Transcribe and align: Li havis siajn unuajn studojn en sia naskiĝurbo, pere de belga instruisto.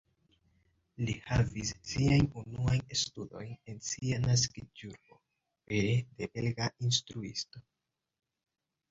Li 1.07 1.13
havis 1.25 1.71
siajn 1.89 2.29
unuajn 2.43 2.95
studojn 3.01 3.51
en 3.73 3.77
sia 3.87 4.17
naskiĝurbo, 4.23 5.19
pere 5.73 5.99
de 6.21 6.29
belga 6.39 6.71
instruisto. 6.89 7.63